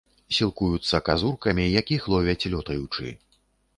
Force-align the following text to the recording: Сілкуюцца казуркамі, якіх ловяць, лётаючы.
Сілкуюцца 0.35 1.01
казуркамі, 1.09 1.67
якіх 1.81 2.09
ловяць, 2.15 2.47
лётаючы. 2.55 3.15